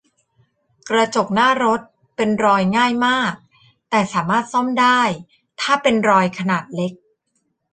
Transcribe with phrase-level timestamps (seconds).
[0.89, 1.81] กระจกหน้ารถ
[2.15, 3.33] เป็นรอยง่ายมาก
[3.89, 4.99] แต่สามารถซ่อมได้
[5.61, 6.93] ถ้าเป็นรอยขนาดเล็ก